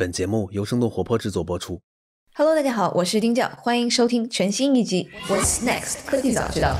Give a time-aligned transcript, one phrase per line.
[0.00, 1.78] 本节目由生动活泼制作播出。
[2.34, 6.74] Hello，大家好，我是丁教，欢迎收听全新一集《What's Next 科技早知道》。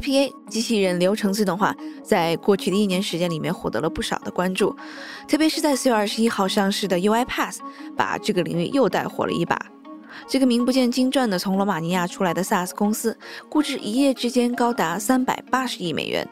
[0.00, 4.76] RPA 机器人流程自动化在过去的一年时间里面获得了不少的关注，
[5.28, 7.58] 特别是在四月二十一号上市的 UiPath，
[7.96, 9.56] 把这个领域又带火了一把。
[10.26, 13.16] 这个名不见经传的从罗马尼亚出来的 SaaS 公司，
[13.48, 16.28] 估值一夜之间高达三百八十亿美元。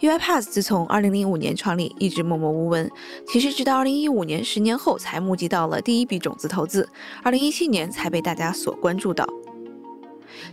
[0.00, 2.90] UiPath 自从2005年创立，一直默默无闻。
[3.26, 6.88] 其实，直到2015年，十年后才募集到了第一笔种子投资
[7.22, 9.28] ，2017年才被大家所关注到。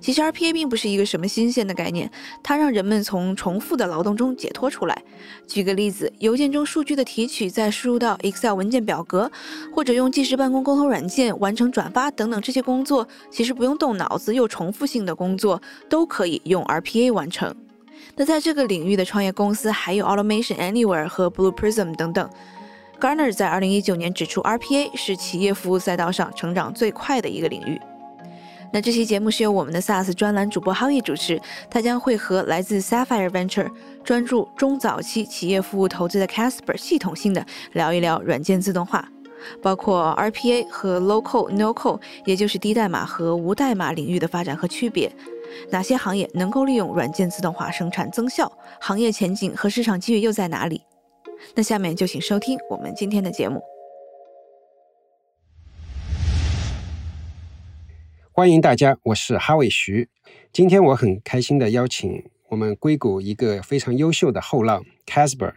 [0.02, 2.12] 其实 RPA 并不是一个什么新鲜的概念，
[2.44, 5.04] 它让人们从重复的劳动中解脱出来。
[5.48, 9.32] 举个例子，邮件中数据的提取再输入到 Excel 文件表格，
[9.74, 17.56] 或者用即时办公沟通软件完成转发等等这些工作，其实不用动脑子又重复性的工作，都可以用 RPA 完成。
[18.20, 22.28] 那在这个领域的创业公司还有 Automation Anywhere 和 Blue Prism 等等。
[23.00, 27.80] Garner 在2019年指出，RPA 是企业服务赛道上成长最快的一个领域。
[28.74, 33.70] 那这期节目是由我们的 SaaS 专栏主播 Howie 主持，他将会和来自 Sapphire Venture
[34.04, 39.08] 专注中早期企业服务投资的 Casper 系统性的聊一聊软件自动化，
[39.62, 45.10] 包括 RPA 和 Low Code No Code，也就是低代码和无代码领域的发展和区别。
[45.72, 48.52] 哪些行业能够利用软件自动化生产增效？
[48.80, 50.82] 行业前景和市场机遇又在哪里？
[51.56, 53.62] 那下面就请收听我们今天的节目。
[58.32, 60.10] 欢迎大家，我是哈伟徐。
[60.52, 65.54] 今天我很开心的邀请我们硅谷一个非常优秀的后浪 Casper，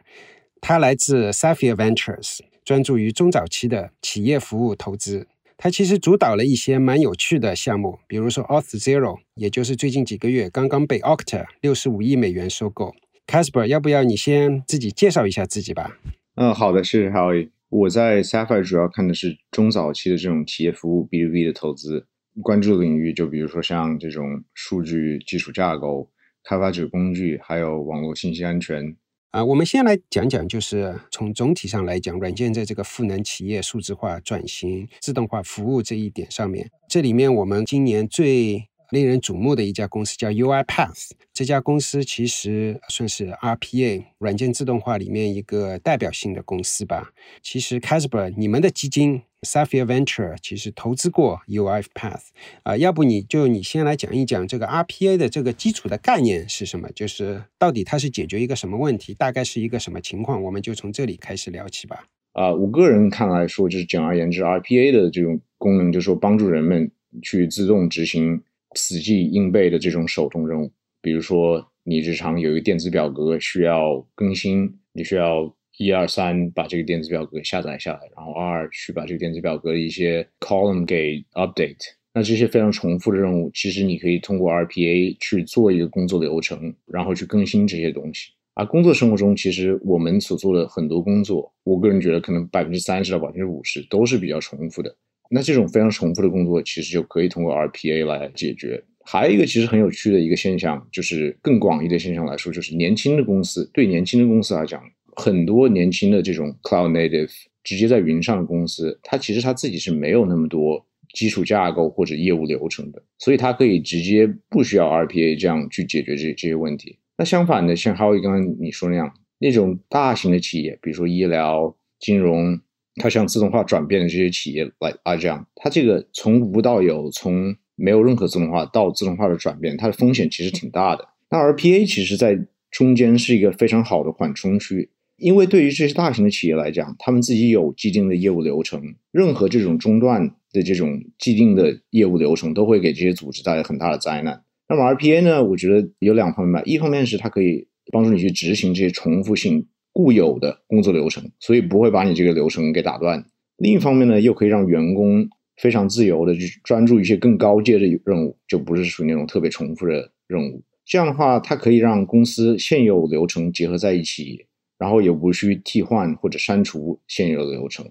[0.60, 5.28] 他来自 Sapphire Ventures，专注于中早期的企业服务投资。
[5.62, 12.94] 他其实主导了一些蛮有趣的项目，比如说 Auth Zero，也就是最近几个月刚刚被 Okta 六十五亿美元收购。
[13.26, 15.98] Casper，要不要你先自己介绍一下自己吧？
[16.36, 17.50] 嗯，好的，谢谢 Howie。
[17.68, 22.06] 我在 Sapphire 主要看的是中早期的这种企业服务 B to B 的投资，
[22.40, 26.08] 关注的领域就比如说像这种数据基础架构、
[26.42, 28.96] 开发者工具，还有网络信息安全。
[29.30, 41.10] 啊，我们先来讲讲，就是从总体上来讲，软件在这个赋能企业数字化转型、自动化服务这一点上面，这里面我们今年最令人瞩目的一家公司叫 UiPath。
[41.32, 47.12] 这家公司其实算是 RPA 软件自动化里面一个代表性的公司吧。
[47.42, 52.20] 其实 Casper，你们的基金 Sapphire Venture 其实投资过 UiPath
[52.62, 56.90] 啊、要不你就你先来讲一讲这个 RPA 的这个基础的概念是什么？
[56.94, 60.42] 就是到底它是解决一个什么问题，大概是一个什么情况？
[60.42, 62.04] 我们就从这里开始聊起吧。
[62.32, 66.90] 啊、我个人看来说，就是简而言之，RPA 的这种功能，就是说帮助人们
[67.22, 68.42] 去自动执行
[68.74, 70.70] 死记硬背的这种手动任务。
[71.02, 81.94] 比如说，你日常有一个电子表格需要更新，你需要一二三把这个电子表格下载下来，然后二去把这个电子表格的一些 column 给 update。
[82.12, 88.32] 那这些非常重复的任务，其实你可以通过 RPA 去做一个工作流程，然后去更新这些东西。
[88.54, 94.94] 而工作生活中，其实我们所做的很多工作，我个人觉得可能百分之三十到百分之五十都是比较重复的。
[95.30, 98.82] 那这种非常重复的工作，其实就可以通过 RPA 来解决。
[99.04, 104.82] 还有一个其实很有趣的一个现象，就是更广义的现象来说，就是年轻的公司对年轻的公司来讲，
[105.16, 107.30] 很多年轻的这种 cloud native
[107.62, 116.98] 直接在云上的公司，它其实它自己是没有那么多基础架构或者业务流程的，所以它可以直接不需要 RPA 这样去解决这这些问题。
[117.16, 122.60] 那相反的，像 Howie 刚刚你说那样，那种大型的企业，比如说医疗、金融，
[123.00, 131.08] 它像自动化转变的这些企业来啊这样，它这个从无到有，从没有任何自动化到自动化的转变，它的风险其实挺大的。
[131.30, 132.38] 那 RPA 其实在
[132.70, 144.42] 中间是一个非常好的缓冲区，因为对于这些大型的企业来讲，他们自己有既定的业务流程，任何这种中断的这种既定的业务流程都会给这些组织带来很大的灾难。
[144.68, 153.22] 那么 RPA 呢，我觉得有两方面吧，一方面是它可以帮助你去执行这些重复性固有的工作流程，所以不会把你这个流程给打断；
[153.56, 160.62] 另一方面呢，又可以让员工非常自由的去专注一些更高阶的任务，就不是属于那种特别重复的任务。
[160.84, 164.46] 这样的话，它可以让公司现有流程结合在一起，
[164.78, 167.90] 然后也无需替换或者删除现有的流程。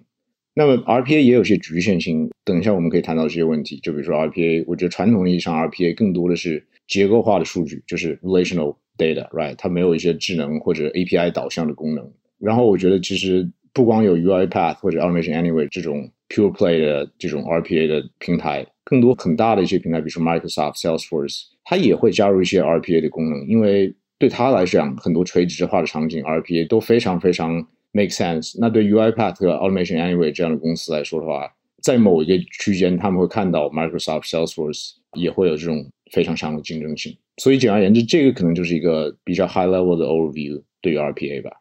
[0.56, 3.80] 那么 RPA 也有些局限性，等一下我们可以谈到这些问题。
[3.81, 9.56] 就比如说 RPA，我觉得传统意义上 RPA 更多的是结构化的数据，就是 relational data，right？
[9.56, 12.12] 它没有一些智能或者 API 导向的功能。
[12.39, 27.68] 然后我觉得其实不光有 UiPath 或者 Automation Anywhere 这种 pure play 的这种 RPA 的平台，更多很大的一些平台，比如说 Microsoft、Salesforce，它也会加入一些 RPA 的功能，因为对它来讲，很多垂直化的场景 RPA 都非常非常
[27.91, 28.57] make sense。
[28.59, 37.16] 那对 UiPath 和 Automation Anyway 这样的公司来说的话，在某一个区间，他们会看到 Microsoft Salesforce 也会有这种非常强的竞争性。
[37.38, 41.52] 所以简而言之，这个可能就是一个比较 high level 的 overview 对于 RPA 吧。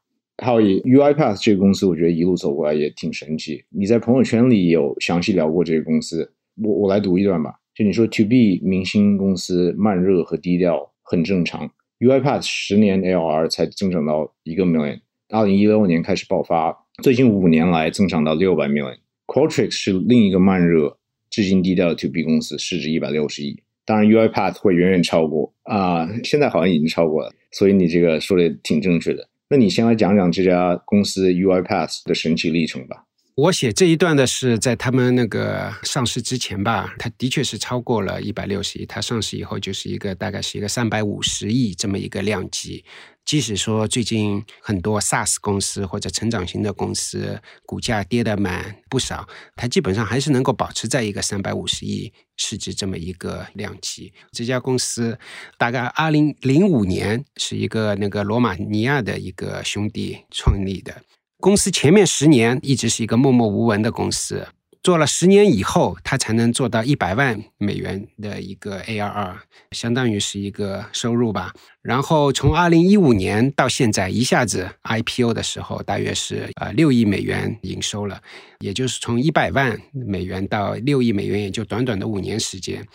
[0.41, 3.65] 还有 UiPath 这个公司，我觉得一路走过来也挺神奇。
[3.71, 7.55] 你在朋友圈里有详细聊过这个公司，我我来读一段吧。
[7.75, 11.71] 就你说 To B 明星公司慢热和低调很正常。
[12.01, 18.99] UiPath 十年 ARR 才增长到一个 million，二零一六年开始爆发，最近五年来增长到六百 million。
[19.27, 20.98] Qualtrics 是另一个慢热、
[21.31, 23.63] 至今低调的 To B 公司，市值一百六十亿。
[23.85, 27.33] 当然，UiPath 会远远超过啊，现在好像已经超过了。
[27.53, 29.29] 所以你这个说的挺正确的。
[29.49, 33.05] 那你先来讲讲这家公司 UiPath 的神奇历程吧。
[33.39, 38.85] 我写这一段的是在他们那个上市之前吧，它的确是超过了一百六十亿。
[38.85, 42.85] 它上市以后就是一个大概是一个三百五十亿这么一个量级。
[43.25, 54.13] 即使说最近很多 SaaS 公司或者成长型的公司股价跌的蛮不少，它基本上还是能够保持在一个三百五十亿市值这么一个量级。
[54.33, 55.17] 这家公司
[55.57, 61.03] 大概二零零五年是一个那个罗马尼亚的一个兄弟创立的。
[61.41, 64.49] 公司前面十年一直是一个默默无闻的公司，
[64.83, 69.37] 做了十年以后，它才能做到一百万美元的一个 ARR，
[69.71, 71.53] 相当于是一个收入吧。
[71.81, 78.21] 然后从二零一五年到现在，一下子 IPO 的时候，大约是呃六亿美元营收了，
[78.61, 82.87] 也就是从一百万美元到六亿美元，也就短短的五年时间。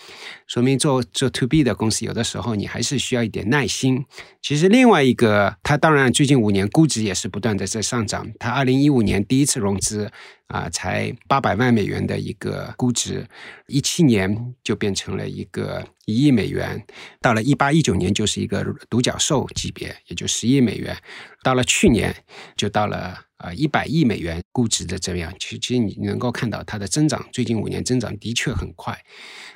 [0.46, 4.06] 说明做做 To B 的公司，有的时候你还是需要一点耐心。
[4.42, 8.30] 其实另外一个，它当然最近五年估值也是不断的在上涨。
[8.40, 10.12] 它二零一五年第一次融资
[10.48, 13.26] 啊，才八百万美元的一个估值，
[13.68, 15.86] 一七年就变成了一个。
[16.06, 16.86] 一亿美元，
[17.22, 20.94] 到了一八一九年就是一个独角兽级别，也就十亿美元。
[21.42, 22.14] 到了去年，
[22.58, 25.34] 就到了啊一百亿美元估值的这样。
[25.38, 28.98] 其，其实你能够看到它的增长，最近五年增长的确很快。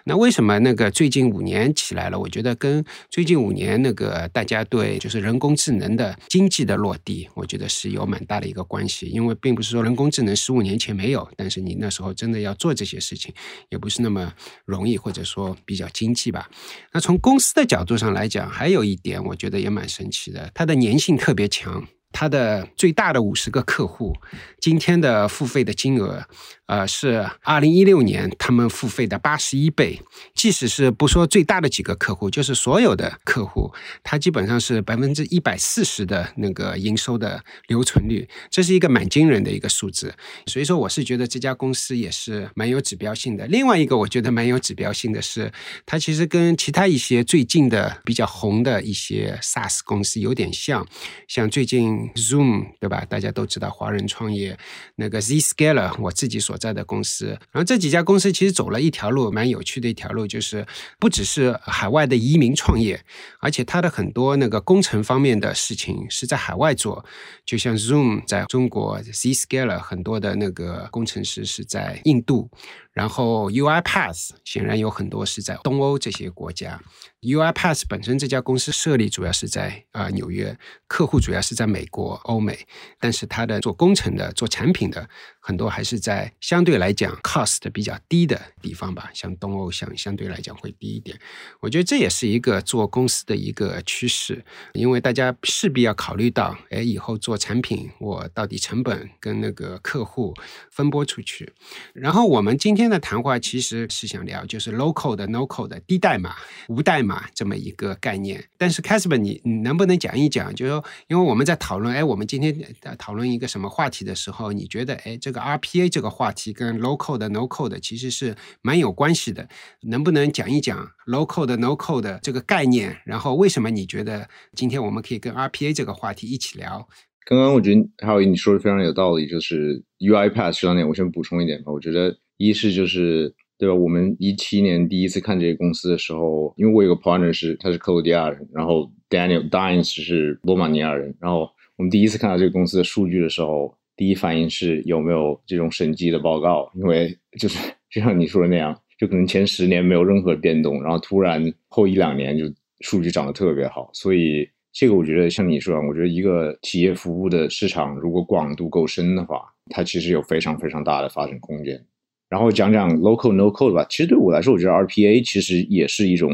[0.03, 2.19] 那为什么那个最近五年起来了？
[2.19, 9.07] 我觉得跟最近五年那个大家对就是人工智能的经济的落地，我觉得是有蛮大的一个关系。
[9.07, 13.33] 因为并不是说人工智能十五年前没有，但是你那时候真的要做这些事情，
[13.69, 14.33] 也不是那么
[14.65, 16.49] 容易，或者说比较经济吧。
[16.93, 21.85] 那从公司的角度上来讲，还有一点我觉得也蛮神奇的，它的粘性特别强。
[22.11, 24.15] 它的最大的五十个客户，
[24.59, 26.25] 今天的付费的金额，
[26.65, 30.01] 呃，是二零一六年他们付费的八十一倍。
[30.33, 33.71] 即使是不说最大的几个客户，就是所有的客户，
[34.03, 40.15] 它基本上是百分之一百四十的那个营收的留存率，这是一个蛮惊人的一个数字。
[40.47, 43.45] 所以说，我是觉得这家公司也是蛮有指标性的。
[43.45, 45.51] 另外一个，我觉得蛮有指标性的是，
[45.85, 50.87] 它其实跟其他一些最近的比较红的一些 SaaS 公司有点像，
[51.27, 52.06] 像最近。
[52.15, 53.05] Zoom 对吧？
[53.05, 54.57] 大家都知道华人创业
[54.95, 57.27] 那个 Zscaler，我自己所在的公司。
[57.51, 60.65] 然后这几家公司其实走了一条路，蛮有趣的一条路，就是
[60.99, 63.03] 不只是海外的移民创业，
[63.39, 67.05] 而且它的很多那个工程方面的事情是在海外做。
[67.45, 72.49] 就像 Zoom 在中国，Zscaler 很多的那个工程师是在印度。
[72.93, 76.81] 然后 UiPath 显然有很多是在东欧这些国家。
[77.27, 80.57] UiPath 本身这家公司设立主要是在啊纽约，
[80.87, 82.65] 客户主要是在美国、欧美，
[82.99, 85.09] 但是它的做工程的、做产品的。
[85.47, 91.17] 很多还是在相对来讲 cost 比较低的地方吧，像东欧相相对来讲会低一点。
[91.61, 100.33] 我觉得这也是一个做公司的一个趋势，因为大家势必要考虑到，哎，以后做产品我到底成本跟那个客户
[100.69, 101.53] 分拨出去。
[101.93, 106.35] 然后我们今天的谈话其实是想聊就是 local 的 no code 的低代码、
[106.67, 108.43] 无代码这么一个概念。
[108.57, 110.53] 但是 Casper，你你能不能讲一讲？
[110.53, 115.36] 就是说，因为我们在讨论，哎，我们今天在讨论一个什么话题的时候，你觉得，哎，这个。
[115.39, 119.47] RPA 这个话题跟 local 的 no code 其实是蛮有关系的，
[119.83, 122.97] 能不能讲一讲 local 的 no code 这个概念？
[123.05, 126.87] 然后为什么你觉得今天我们可以跟 RPA 这个话题一起聊？
[127.25, 131.71] 刚刚我觉得还有你说的非常有道理，就是 UiPath 这两点，我先补充一点吧。
[131.71, 133.75] 我觉得一是就是对吧？
[133.75, 143.76] 我们一七年第一次看这个公司的时候，因为我有个 partner 是他是克罗地亚人，然后 Daniel Dines 是罗马尼亚人，然后我们第一次看到这个公司的数据的时候。
[143.97, 147.57] 第一反应是有没有这种审计的报告，因为就是
[147.91, 152.45] 就像你说的那样，就可能前十年没有任何变动，然后突然后一两年就
[152.81, 161.83] 数据涨得特别好，所以这个我觉得像你说，我觉得一个企业服务的市场如果广度够深的话，它其实有非常非常大的发展空间。
[162.29, 166.29] 然后讲讲 local no code 吧，其实对我来说，我觉得 RPA 其实也是一种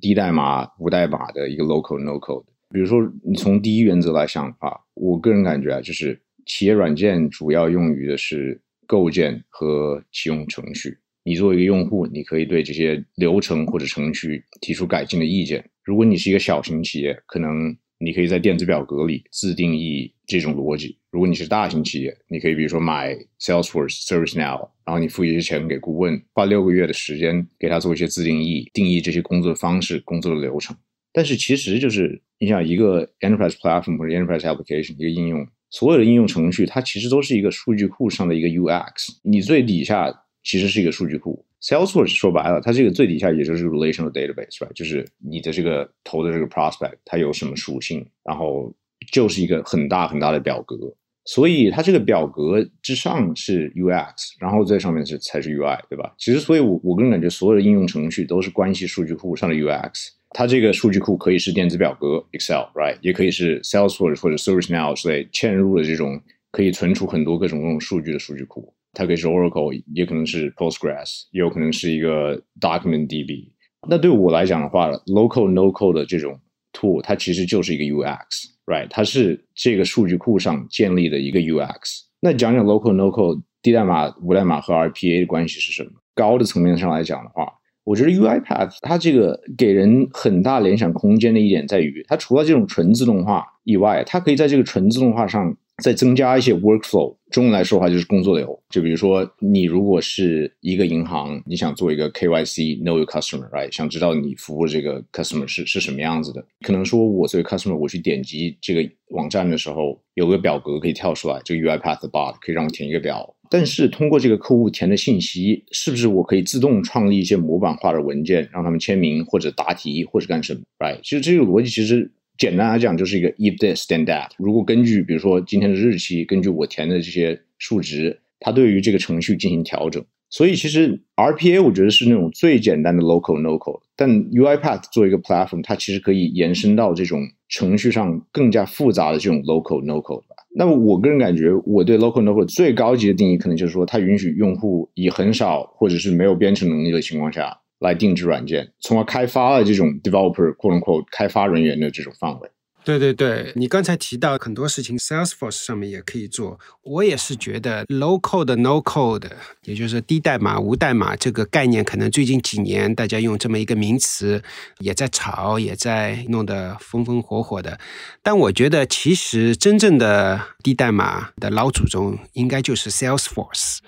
[0.00, 2.44] 低代码无代码的一个 local no code。
[2.70, 10.96] 比如说，你从第一原则来想的话，我个人感觉啊，就是企业软件主要用于的是构建和启用程序。
[11.24, 15.68] 你作为一个用户，你可以对这些流程或者程序提出改进的意见。
[15.82, 20.96] 如果你是一个小型企业，可能你可以在电子表格里自定义这种逻辑。
[21.10, 30.76] 如果你是大型企业，你可以比如说买 Salesforce、ServiceNow，然后你付一些钱给顾问，花六个月的时间给他做一些自定义，定义这些工作方式、工作的流程。
[31.12, 40.22] 但是其实就是你想一个 Enterprise Platform 或者 Enterprise Application 一个应用，所有的应用程序它其实都是一个数据库上的一个 UX，你最底下。
[40.48, 44.70] 其实是一个数据库，Salesforce 说白了，它这个最底下也就是 relational database，吧？
[44.76, 48.72] 就是你的这个投的这个 prospect，它有什么属性，然后
[49.10, 50.76] 就是一个很大很大的表格，
[51.24, 56.14] 所以它这个表格之上是 UX，然后最上面是才是 UI，对吧？
[56.16, 68.72] 其实，所以我我个人感觉，所有的应用程序都是关系数据库上的 UX，它这个数据库可以是电子表格 Excel，right，也可以是 Salesforce 或者 ServiceNow 之类嵌入的这种可以存储很多各种各种数据的数据库。
[68.92, 73.50] 它可以是 Oracle，也可能是 Postgres，也有可能是一个 Document DB。
[73.88, 76.40] 那对我来讲的话，Local No Code 的这种
[76.72, 78.88] tool，它其实就是一个 UX，right？
[78.88, 82.00] 它是这个数据库上建立的一个 UX。
[82.20, 85.90] 那讲讲 Local No Code 低代码、无代码和 RPA 的关系是什么？
[86.14, 87.52] 高的层面上来讲的话，
[87.86, 95.56] 我觉得 UiPath 它这个给人很大联想空间的一点在于，它除了这种纯自动化以外，它可以在这个纯自动化上。
[95.82, 98.58] 再增加一些 workflow，中文来说的话就是工作流。
[98.70, 103.70] 就比如说，你如果是一个银行，你想做一个 KYC Know Your Customer，right？
[103.70, 106.42] 想知道你服务这个 customer 是是什么样子的。
[106.62, 113.35] 可能说我作为 customer，我去点击这个网站的时候，有个表格可以跳出来，这个 UiPath bot 可以让我填一个表。
[113.50, 120.98] 但是通过这个客户填的信息，是不是我可以自动创立一些模板化的文件，让他们签名或者答题或者干什么？right？
[121.02, 122.10] 其实这个逻辑其实。
[122.38, 124.28] 简单来讲，就是一个 if this then that。
[124.36, 130.04] 如果根据比如说今天的日期，根据我填的这些数值，它对于这个程序进行调整。
[130.28, 140.22] 所以其实 RPA 我觉得是那种最简单的 local local，但 UiPath 作为一个 platform，它其实可以延伸到这种程序上更加复杂的这种 local local。
[140.58, 147.56] 那么我个人感觉，我对 local novel 最高级的定义，可能就是说它允许用户以很少或者是没有编程能力的情况下。
[147.78, 152.48] 来定制软件，从而开发了这种 developer quote unquote 开发人员的这种范围。
[152.86, 156.60] 对对对，你刚才提到很多事情，Salesforce 上面也可以做。
[156.82, 159.28] 我也是觉得 low code no code，
[159.64, 164.40] 也就是低代码无代码这个概念，可能最近几年大家用这么一个名词
[164.78, 167.76] 也在炒，也在弄得风风火火的。
[168.22, 173.78] 但我觉得其实真正的低代码的老祖宗应该就是 Salesforce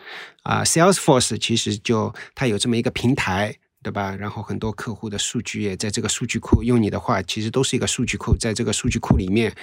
[0.43, 3.59] 啊，Salesforce 其实就它有这么一个平台。
[3.81, 4.15] 对吧？
[4.17, 9.55] 然后很多客户的数据也在这个数据库，用你的话，其实都是一个数据库，在这个数据库里面，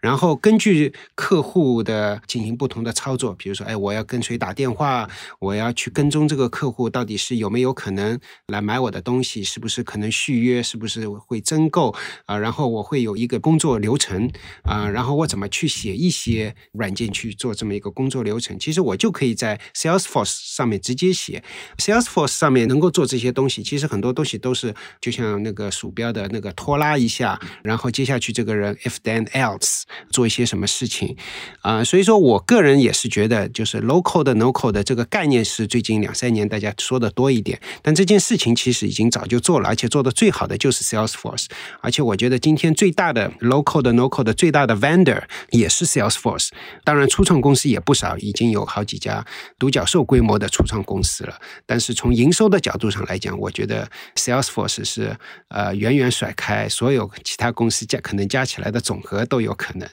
[0.00, 11.94] 然后根据客户的进行不同的操作，比如说，哎，我要跟谁打电话，我要去跟踪这个客户到底是有没有可能来买我的东西，是不是可能续约，是不是会增购
[12.26, 12.38] 啊？
[12.38, 14.30] 然后我会有一个工作流程
[14.62, 18.56] 啊，然后我怎么去写一些软件去做这么一个工作流程？
[18.58, 21.42] 其实我就可以在 Salesforce 上面直接写
[21.78, 23.64] ，Salesforce 上面能够做这些东西。
[23.64, 31.16] 其其实很多东西都是就像那个鼠标的那个拖拉一下，然后接下去这个人 if then else 做一些什么事情。
[31.60, 41.46] 啊，所以说我个人也是觉得，就是 local 的 nocal 的这个概念是最近两三年大家说的多一点，但这件事情其实已经早就做了，而且做的最好的就是 Salesforce，
[41.80, 46.50] 而且我觉得今天最大的 local 的 nocal 的最大的 vendor 也是 Salesforce，
[46.84, 49.26] 当然初创公司也不少，已经有好几家
[49.58, 51.34] 独角兽规模的初创公司了，
[51.66, 55.16] 但是从营收的角度上来讲，我觉得 Salesforce 是
[55.48, 59.88] 呃远远甩开所有其他公司加可能加起来的总和都有可能。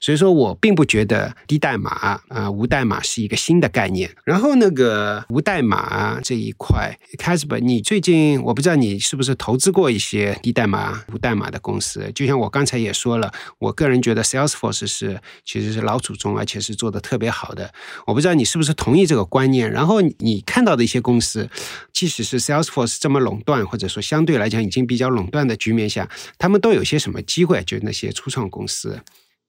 [0.00, 4.08] 所以说我并不觉得低代码啊无代码是一个新的概念。
[4.24, 12.12] 然后那个无代码这一块 c a s p e r 你最近我不知道你是不是投资过一些低代码无代码的公司？
[12.14, 17.72] 就像我刚才也说了，我个人觉得 Salesforce 是其实是老祖宗，而且是做的特别好的。
[18.06, 19.68] 我不知道你是不是同意这个观念？
[19.70, 21.48] 然后你看到的一些公司，
[21.92, 27.62] 即使是 Salesforce 这么垄断，或者说相对来讲已经比较垄断的局面下，他们都有些什么机会？
[27.62, 29.00] 就那些初创公司。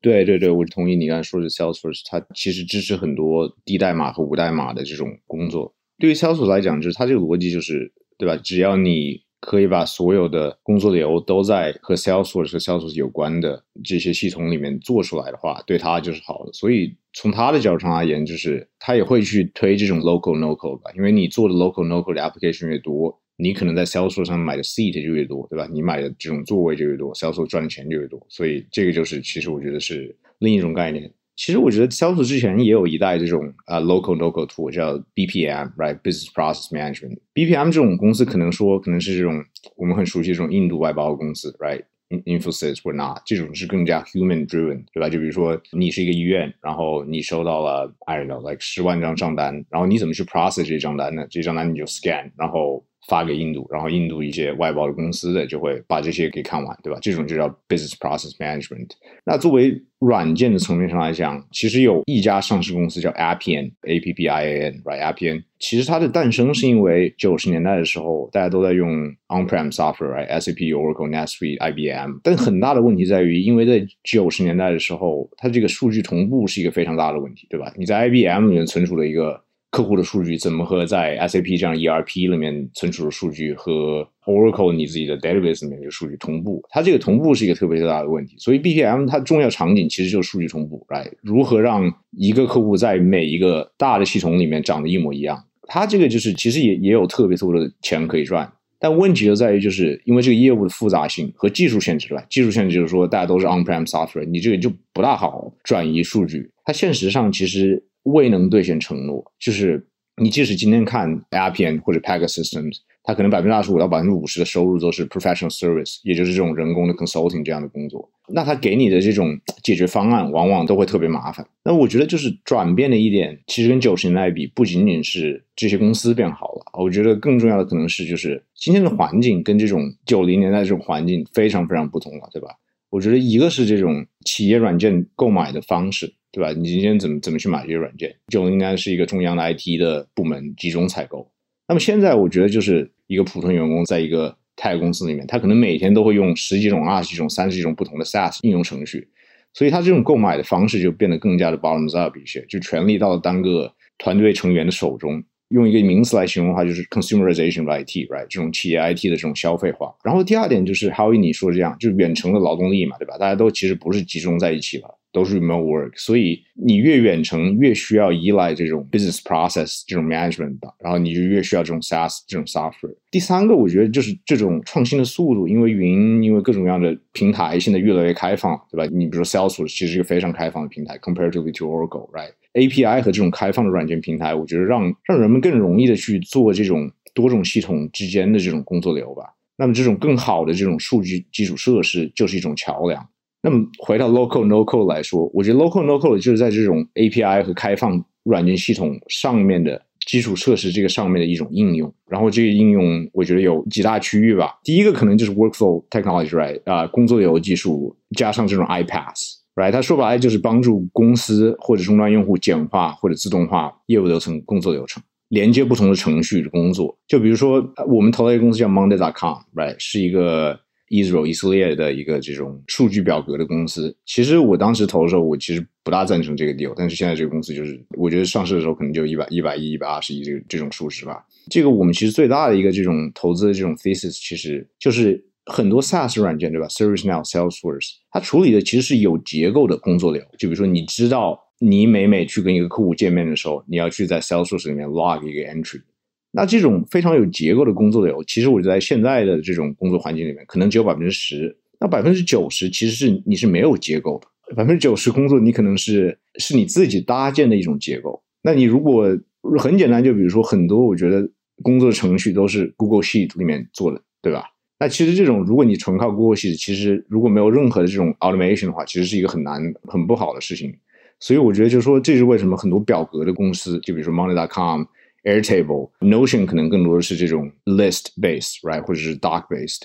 [0.02, 5.76] 对对对，我同意你刚才说的，Salesforce 它其实支持很多低代码和无代码的这种工作。
[5.98, 8.38] 对于 Sales 来讲，就是它这个逻辑就是，对吧？
[8.38, 16.54] 只要你可以把所有的工作流都在和 Salesforce 和 Salesforce 有关的这些系统里面做出来的话，对它就是好的。
[16.54, 23.20] 所以从它的角度上而言，就是它也会去推这种 local no code 吧，因为你做的 local no code application 越多。
[23.40, 25.66] 你可能在销售上买的 seat 就越多，对吧？
[25.72, 28.24] 你买的这种座位就越多，销售赚的钱就越多。
[28.28, 31.10] 所以这个就是其实我觉得是另一种概念。
[31.38, 37.18] 其实我觉得销售之前也有一代这种啊 local local tool 叫 BPM，right？Business Process Management。
[37.34, 39.42] BPM 这种公司可能说可能是这种
[39.78, 45.08] 我们很熟悉这种印度外包公司，right？Infosys 或 not 这种是更加 human driven，对吧？
[45.08, 51.26] 就比如说你是一个医院，然后你收到了 I don't know like 十万张账单，然后你怎么去 process 这账单呢？
[51.30, 57.00] 这账单你就 scan，然后发给印度，然后印度一些外包的公司的就会把这些给看完，对吧？
[57.02, 58.90] 这种就叫 business process management。
[59.26, 65.44] 那作为软件的层面上来讲，其实有一家上市公司叫 Appian，A P P I A N，right？Appian。
[65.60, 68.90] 其实它的诞生是因为九十年代的时候，大家都在用
[69.28, 72.18] on-prem software，right？S A P、Oracle、NetSuite、I B M。
[72.24, 77.74] 但很大的问题在于，因为在九十年代的时候，它这个数据同步是一个非常大的问题，对吧？
[77.76, 79.42] 你在 I B M 里面存储了一个。
[79.72, 86.64] 客户的数据怎么和在 SAP 这样 ERP 里面存储的数据和 Oracle 你自己的 database 里面的数据同步？
[86.70, 88.36] 它这个同步是一个特别大的问题。
[88.40, 91.12] 所以 BPM 它重要场景其实就是数据同步，right？
[91.22, 95.44] 如何让一个客户在每一个大的系统里面长得一模一样？
[95.68, 102.26] 它这个就是其实也也有特别多的钱可以赚，但问题就在于就是因为这个业务的复杂性和技术限制吧。
[102.28, 106.50] 技术限制就是说大家都是 on-prem software，你这个就不大好转移数据。
[106.66, 107.84] 它现实上其实。
[108.04, 109.86] 未能兑现承诺，就是
[110.18, 118.10] 你即使今天看 Appian 或者 Pegasystems，它可能百分之二十五到百分之五十的收入都是 professional service，也就是这种人工的 consulting 这样的工作。
[118.32, 121.46] 那它给你的这种解决方案，往往都会特别麻烦。
[121.64, 132.50] 那我觉得就是转变的一点，其实跟九十年代比，不仅仅是这些公司变好了，我觉得更重要的可能是就是今天的环境跟这种九零年代这种环境非常非常不同了，对吧？
[132.92, 136.14] 我觉得一个是这种企业软件购买的方式。
[136.32, 136.52] 对吧？
[136.52, 138.16] 你今天怎么怎么去买这些软件？
[138.28, 141.30] 就应该是一个中央的 IT 的部门集中采购。
[141.68, 149.08] 那么现在我觉得就是一个普通员工在一个太公司里面，他可能每天都会用十几种、二十几种、三十几种不同的 SaaS 应用程序，
[149.54, 155.24] 所以他这种购买的方式就变得更加的 bottom up 一些，就权力到了单个团队成员的手中。
[155.50, 158.28] 用一个名词来形容的话，就是 consumerization of IT，right？
[158.30, 159.92] 这种企业 IT 的这种消费化。
[160.04, 163.18] 然后第二点就是，还有你说这样，就是远程的劳动力嘛，对吧？
[163.18, 164.99] 大家都其实不是集中在一起了。
[165.12, 172.96] 都是 remote work，所以你越远程越需要依赖这种 business process 这种 management 的，然后你就越需要这种 SaaS 这种 software。
[173.10, 178.86] 第三个，我觉得就是这种创新的速度，因为云，因为各种各样的平台现在越来越开放，对吧？
[178.94, 189.24] 你比如说 Salesforce 其实是一个非常开放的平台，comparatively to Oracle，right？API 和这种开放的软件平台，我觉得让让人们更容易的去做这种多种系统之间的这种工作流吧。
[189.58, 193.06] 那么这种更好的这种数据基础设施就是一种桥梁。
[193.42, 201.94] 那么回到 local no code 来说，我觉得 local no code 就是在这种 API 和开放软件系统上面的基础设施这个上面的一种应用。
[202.10, 204.60] 然后这个应用我觉得有几大区域吧。
[204.62, 206.60] 第一个可能就是 workflow technology，right？
[206.66, 209.72] 啊，工作流技术加上这种 iPass，right？
[209.72, 216.98] 它说白了就是帮助公司或者终端用户简化或者自动化业务流程、工作流程，连接不同的程序的工作。
[217.08, 219.76] 就比如说我们投了一个公司叫 Monday.com，right？
[219.80, 220.60] 是一个。
[220.90, 231.24] Israel 以色列的一个这种数据表格的公司，其实我当时投的时候，我其实不大赞成这个 deal，但是现在这个公司就是，我觉得上市的时候可能就一百一百亿、一百二十亿这个这种数值吧。
[231.50, 245.82] 这个我们其实最大的一个这种投资的这种 thesis，其实就是很多 SaaS 软件对吧？ServiceNow、Salesforce，它处理的其实是有结构的工作流，就比如说你知道，你每每去跟一个客户见面的时候，你要去在 Salesforce 里面 log 一个 entry。
[246.32, 251.58] 那这种非常有结构的工作流，其实我在现在的这种工作环境里面，可能只有百分之十。
[251.80, 258.22] 那百分之九十其实是你是没有结构的，百分之九十工作你可能是是你自己搭建的一种结构。
[258.44, 259.18] 那你如果
[259.58, 261.28] 很简单，就比如说很多我觉得
[261.64, 264.44] 工作程序都是 Google Sheet 里面做的，对吧？
[264.78, 270.76] 那其实这种如果你纯靠 Google Sheet，其实如果没有任何的这种 automation 的话，其实是一个很难很不好的事情。
[271.22, 274.84] 所以我觉得就是说，这是为什么很多表格的公司，就比如说 Monday.com。
[275.24, 279.82] Airtable、Notion 可能更多的是这种 list based，right，或者是 doc based。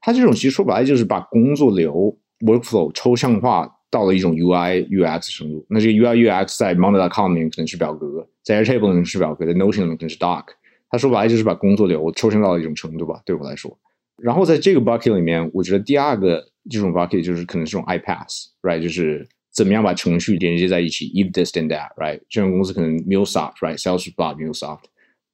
[0.00, 5.66] 它这种其实说白了就是把工作流 workflow 抽象化到了一种 UI UX 程度。
[5.68, 10.44] 那这个 UI UX 在 Monday.com 里面可能是表格，在 Airtable 里面是表格，在 Notion 里面可能是 doc。
[10.88, 13.76] 它说白了就是把工作流抽象到了一种程度吧，对我来说。
[14.22, 22.20] 然后在这个 bucket 里面，我觉得第二个这种 bucket 就是可能是这种 iPass，right，就是怎么样把程序连接在一起，if this then that，right？
[22.28, 23.96] 这种公司可能 m u l s o f t r i g h t s a l
[23.96, 24.90] e s f o r c e、m u l s o f t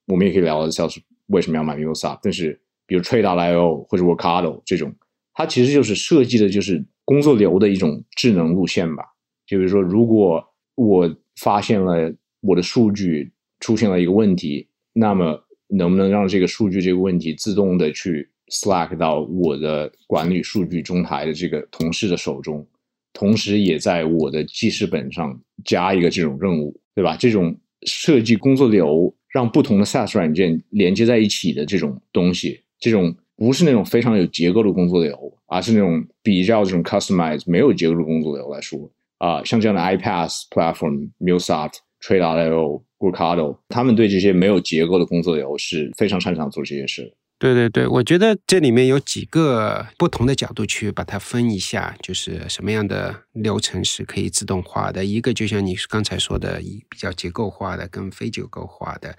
[0.07, 2.21] 我们也可以聊 Salesforce 为什么要买 m u l s o f t。
[2.23, 2.57] 但是，
[2.87, 4.95] 比如 Trade.io 或者 Workado 这种，
[5.33, 9.03] 它其实就是设计的就是工作流的一种智能路线吧。
[9.45, 10.41] 就比如说，如果
[10.75, 12.09] 我发现了
[12.41, 22.65] 我的数据出现了一个问题，那么能不能让这个数据这个问题自动的去 Slack 到我的管理数据中台的这个同事的手中，
[23.13, 27.15] 同时也在我的记事本上加一个这种任务，对吧？
[27.15, 47.13] 这种设计工作流，让不同的 SaaS 软件连接在一起的这种东西，这种不是那种非常有结构的工作流，而是那种比较这种 customize 没有结构的工作流来说，啊，像这样的 iPass platform、MuleSoft、Trade.io、Workado，他们对这些没有结构的工作流是非常擅长做这些事。
[47.43, 55.03] 对对对，我觉得这里面有几个不同的角度去把它分一下，就是什么样的流程是可以自动化的。
[55.03, 59.11] 一个就像你刚才说的，比较结构化的跟非结构化的；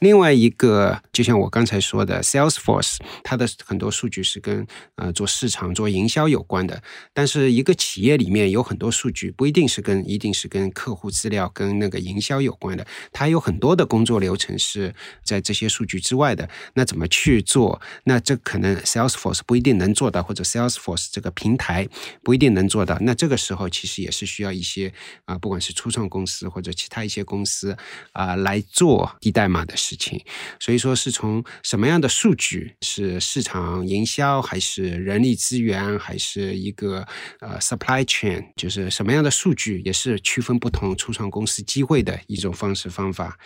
[0.00, 6.82] 另外一个就像我刚才说的，Salesforce 它的很多数据是跟呃做市场、做营销有关的。
[7.12, 16.48] 但是一个企业里面有很多数据不一定是跟一定是跟客户资料、跟那个营销有关的，它有很多的工作流程是在这些数据之外的。
[16.74, 17.80] 那怎么去做？
[18.04, 21.88] 那这可能 Salesforce 不一定能做到，或者 Salesforce 这个平台
[22.22, 22.98] 不一定能做到。
[23.00, 24.92] 那这个时候其实也是需要一些
[25.24, 27.74] 啊，不管是初创公司或者其他一些公司
[28.12, 30.22] 啊来做低代码的事情。
[30.60, 37.06] 所以说是从什么样的数据是市场营销，还是人力资源，还是一个
[37.40, 43.38] 呃 supply chain，就是什么样的数据也是区分不同初创公司机会的一种方式方法。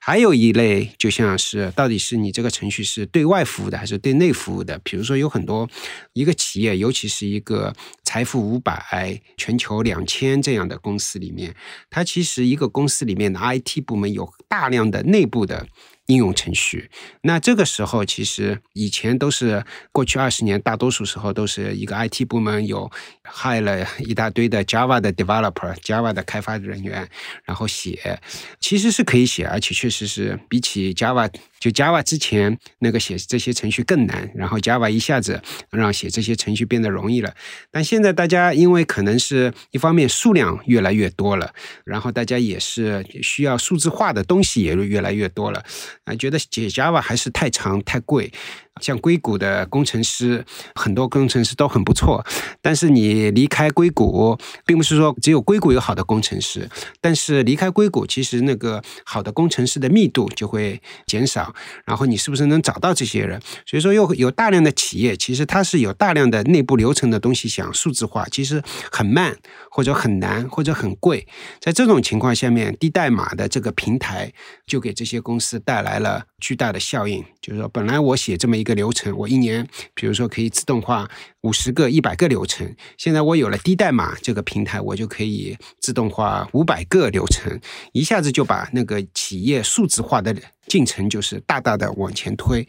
[0.00, 3.82] 还有一类就像是到底是你这个程序是对外服务的。
[3.82, 5.68] 还是对内服务的，比如说有很多
[6.12, 11.54] 一个企业，尤其是一个财富五百、全球求两千这样的公司里面，
[11.88, 15.66] 它其实一个公司里面的 IT 部门有大量的内部的。
[16.12, 16.90] 应用程序，
[17.22, 22.90] 那这个时候其实以前都是过去二十年，大多数时候都是一个 IT 部门有
[23.22, 27.08] 害了一大堆的 Java 的 developer、Java 的开发人员，
[27.44, 28.20] 然后写，
[28.60, 37.34] 其实是可以写，而且确实是比起 Java 就 Java 之前那个写这些程序更难，然后 Java 一下子让写这些程序变得容易了。
[37.70, 45.64] 但现在大家因为可能是一方面数量越来越多了，然后大家也是需要数字化的东西也越来越多了。
[46.04, 48.32] 啊，觉得解加吧还是太长太贵。
[48.80, 52.24] 像硅谷的工程师，很多工程师都很不错，
[52.60, 56.68] 但是你离开硅谷，并不是说只有硅谷有好的工程师，
[57.00, 61.54] 但是离开硅谷，其实那个好的工程师的密度就会减少。
[61.84, 63.40] 然后你是不是能找到这些人？
[63.66, 69.36] 所以说，又有大量的企业，其实它是有大量的内部流程的东西想数字化，其实很慢，
[69.70, 71.26] 或者很难，或者很贵。
[71.60, 74.32] 在这种情况下面，低代码的这个平台
[74.66, 77.24] 就给这些公司带来了巨大的效应。
[77.40, 81.10] 就是说，本来我写这么一一个流程，我一年，比如说可以自动化
[81.42, 82.74] 五十个、一百个流程。
[82.96, 87.60] 现在我有了低代码这个平台，我就可以自动化五百个流程，
[87.92, 90.34] 一下子就把那个企业数字化的。
[90.68, 92.66] 进程就是大大的往前推，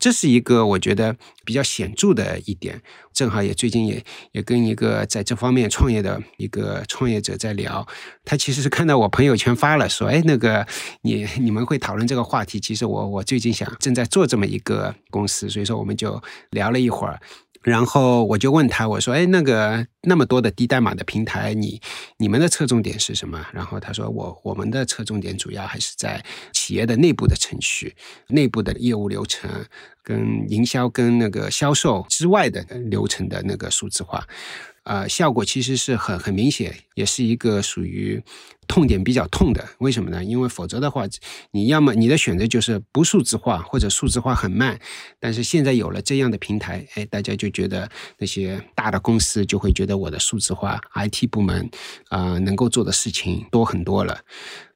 [0.00, 2.82] 这是一个我觉得比较显著的一点。
[3.14, 7.86] 正好也最近也也跟一个在这方面创业的一个创业者在聊，
[8.24, 10.66] 他其实是看到我朋友圈发了，说：“哎，那个
[11.02, 12.58] 你你们会讨论这个话题？
[12.58, 17.18] 其实我我最近想正在做这么一个公司，所以说我们就聊了一会儿。”
[17.66, 21.80] 然后我就问他，我说：“哎，那个那么多的低代码的平台，你
[22.16, 27.96] 你们的侧重点是什么？”然后他说：“我我们的侧重点主要还是在企业的内部的程序、
[28.28, 29.50] 内部的业务流程、
[30.04, 34.24] 跟营销、跟那个销售之外的流程的那个数字化。”
[34.84, 38.22] 呃，效果其实是很很明显，也是一个属于
[38.66, 39.64] 痛点比较痛的。
[39.78, 40.24] 为什么呢？
[40.24, 41.04] 因为否则的话，
[41.52, 44.78] 你要么你的选择就是不数字化，或者数字化很慢。
[45.18, 51.70] 但是现在有了这样的平台，哎，大家就觉得那些大的公司就会觉得我的数字化 IT 部门
[52.08, 54.20] 啊，能够做的事情多很多了。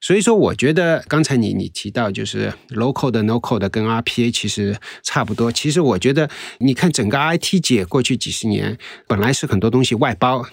[0.01, 5.53] 所以说，我觉得刚才你你提到就是 local 的 no code 的跟 RPA 其实差不多。
[5.53, 10.47] 其实我觉得，你看整个 IT 界过去几十年，本来是很多东西外包。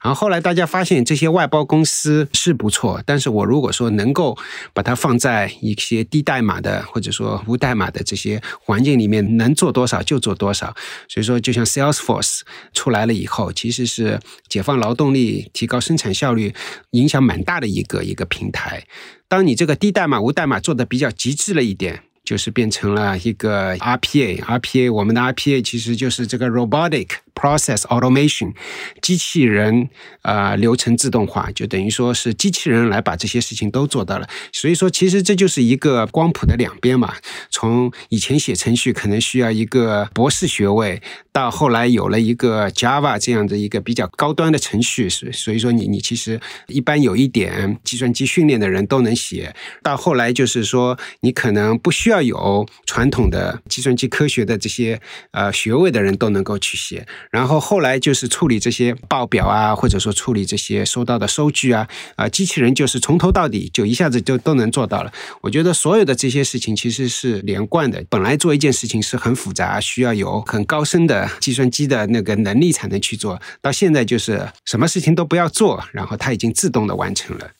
[0.00, 4.36] 然后后来大家发现这些外包公司是不错，但是我如果说能够
[4.72, 10.74] 把它放在一些低代码的或者说无代码的这些环境里面，能做多少就做多少。
[11.08, 12.40] 所以说，就像 Salesforce
[12.72, 16.54] 出来了以后，其实是解放劳动力、提高生产效率，
[16.92, 18.86] 影响蛮大的一个一个平台。
[19.26, 22.04] 当你这个低代码、无代码做的比较极致了一点。
[22.28, 28.52] 就是变成了一个 RPA，RPA 我们的 RPA 其实就是这个 robotic process automation，
[29.00, 29.88] 机器人
[30.20, 34.28] 啊、呃、流程自动化，就等于说是机器人来把这些事情都做到了。
[34.52, 37.14] 所以说，其实这就是一个光谱的两边嘛。
[37.48, 41.00] 从以前写程序可能需要一个博士学位，
[41.32, 49.54] 到后来有了一个 Java 这样的一个比较高端的程序，所所以说你你其实一般有一点计算机训练的人都能写。
[49.82, 55.00] 到后来就是说，你可能不需要要有传统的计算机科学的这些
[55.30, 57.06] 呃学位的人都能够去写。
[57.30, 65.12] 然后后来就是处理这些报表啊，或者说处理这些收到的收据啊，啊、呃，机器人就是从头到底就一下子就都能做到了。
[65.42, 68.04] 我觉得所有的这些事情其实是连贯的。
[68.10, 77.50] 本来做一件事情是很复杂，需要有很高深的计算机的那个能力才能去做，到现在就是什么事情都不要做，然后它已经自动的完成了。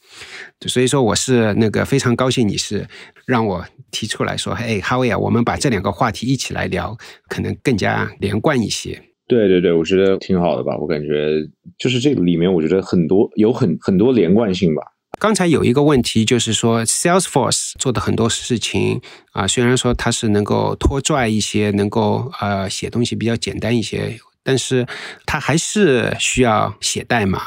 [0.66, 2.86] 所以说，我是那个非常高兴，你是
[3.26, 6.96] 让我提出来说，哎，哈维啊，我们把这两个话题一起来聊，
[7.28, 9.00] 可能更加连贯一些。
[9.28, 10.76] 对对对，我觉得挺好的吧。
[10.78, 11.32] 我感觉
[11.78, 14.82] 就是这个里面，我觉得很多有很很多连贯性吧。
[15.20, 19.00] 刚才有一个问题，就是说 Salesforce 做的很多事情
[19.32, 24.86] 啊、呃，虽然说它是能够拖拽一些，能够呃写东西比较简单一些，但是
[25.26, 27.42] 它还是需要写代码。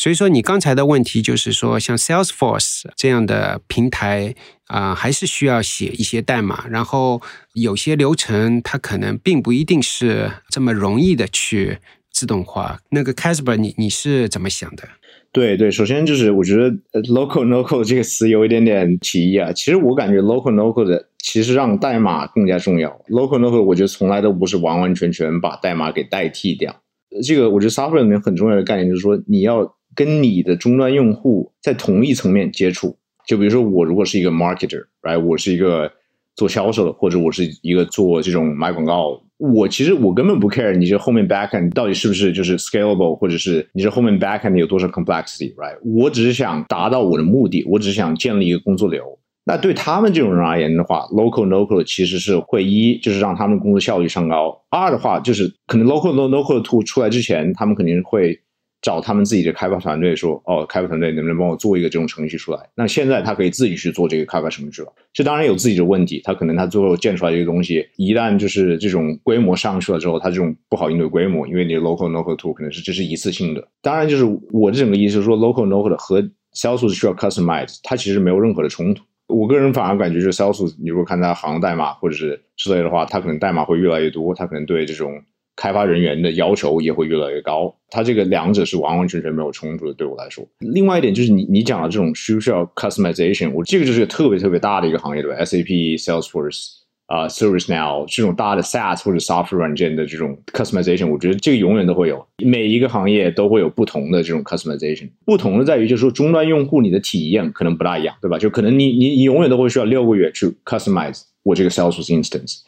[0.00, 4.34] 所以说，你刚才的问题就是说，像 Salesforce 这样的平台
[4.68, 7.20] 啊、还是需要写一些代码，然后
[7.52, 11.76] 有些流程它可能并不一定是这么容易的去
[12.10, 12.78] 自动化。
[12.92, 14.84] 那个 Casper，你你是怎么想的？
[15.32, 16.70] 对对，首先就是我觉得
[17.02, 19.52] local local 这个词有一点点歧义啊。
[19.52, 22.88] 其实我感觉 local local 的其实让代码更加重要。
[23.10, 26.74] local local 我觉得从来都不是完完全全把代码给代替掉。
[27.22, 29.76] 这个我觉得 software 里面很重要的概念就是说你要。
[30.00, 35.92] 跟你的终端用户在同一层面接触，就比如说我如果是一个 marketer，right，我是一个
[36.36, 49.04] 做销售的，或者我是一个做这种买广告，我其实我根本不 care 你这后面 backend 到底是不是就是 scalable，或者是你这后面 backend 有多少 complexity，right，我只是想达到我的目的，我只是想建立一个工作流。
[49.44, 58.40] 那对他们这种人而言的话，local local 其实是会一就是让他们工作效率上高，二的话就是可能 local no no code tool 出来之前，他们肯定会。
[58.82, 62.58] 找他们自己的开发团队说，哦，开发团队能不能帮我做一个这种程序出来？
[62.74, 64.92] 那现在他可以自己去做这个开发程序了。
[65.12, 73.68] 这当然有自己的问题，他可能他最后建出来这个东西，一旦就是这种规模上去了之后，他这种不好应对规模，因为你 local no code tool 可能是这是一次性的。
[73.82, 76.22] 当然，就是我的整个意思是说，local no code 和
[76.54, 79.04] Salesforce 需要 customize，它其实没有任何的冲突。
[79.26, 85.12] 我个人反而感觉，就是 sells，你如果看它行代码或者是之类的话，它可能代码会越来越多，它可能对这种。
[85.60, 90.42] 开发人员的要求也会越来越高，它这个两者是完完全全没有冲突的，对我来说。
[90.60, 105.10] 另外一点就是你你讲的这种需不需要 customization，我这个就是特别特别大的一个行业，对吧？SAP、Salesforce 啊、ServiceNow 这种大的 SaaS 或者 software 软件的这种 customization，我觉得这个永远都会有，每一个行业都会有不同的这种 customization。
[105.26, 108.38] 不同的在于就是说终端用户你的体验可能不大一样，对吧？
[108.38, 112.60] 就可能你你你永远都会需要六个月去 customize 我这个 Salesforce instance。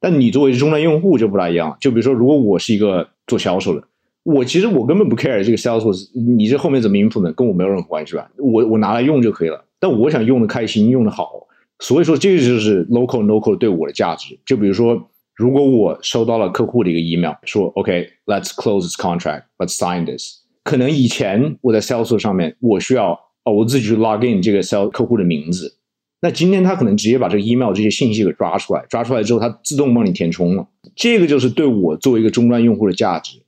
[0.00, 3.86] 但你作为终端用户就不大一样，就比如说，如果我是一个做销售的，
[4.22, 8.30] 我其实我根本不 care 这个 sales，你这后面怎么 implement 跟我没有任何关系吧？
[8.38, 9.64] 我我拿来用就可以了。
[9.78, 11.46] 但我想用的开心，用的好，
[11.78, 14.38] 所以说这个就是 local local 对我的价值。
[14.44, 20.40] 就比如说，如果我收到了客户的一个 email，说 OK，let's、close this contract，let's sign this。
[20.64, 23.12] 可能以前我在 Salesforce 上面，我需要
[23.44, 25.76] 哦我自己去 log in 这个 sales 客户的名字。
[26.22, 30.66] 那今天他可能直接把这个 email 这些信息给抓出来，抓出来之后，它自动帮你填充了。
[30.94, 33.38] 这个就是对我作为一个终端用户的价值。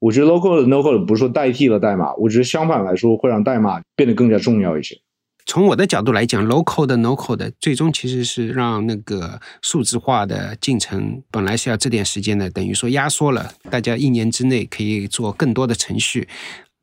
[0.00, 4.96] 我觉得 local 的 no code 不是说代替了代码，我觉得相反来说会让代码变得更加重要一些。
[5.46, 16.28] 从我的角度来讲，local 的 no code 的最终其实是让那个数字化的进程本来是要这点时间的，等于说压缩了，大家一年之内可以做更多的程序。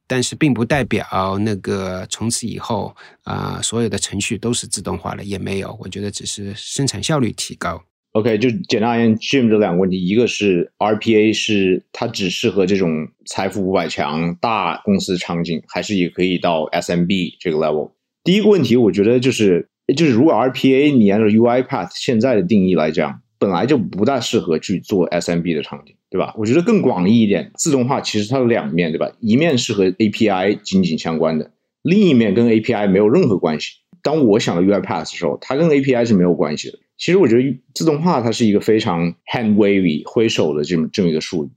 [0.08, 5.78] 但是并不代表那个从此以后啊、所有的程序都是自动化了，也没有。
[5.82, 7.84] 我觉得只是生产效率提高。
[8.12, 17.92] OK，就简单而言，Jim 这两个问题，一个是 RPA 是它只适合这种财富五百强大公司场景，还是也可以到 SMB 这个 level？
[18.24, 25.94] 第一个问题，我觉得就是就是如果 RPA 你按照 UiPath 现在的定义来讲，本来就不大适合去做 SMB 的场景。
[26.16, 26.34] 对吧？
[26.38, 29.12] 我觉得更广义一点，自动化其实它有两面，对吧？
[29.20, 31.52] 一面是和 API 紧紧相关的，
[31.82, 33.74] 另一面跟 API 没有任何关系。
[34.02, 36.78] 当我想到 UiPath 的时候，它跟 API 是没有关系的。
[36.98, 41.50] 其实我觉得自动化它是一个非常 hand wavy 挥手的这么这么一个术语。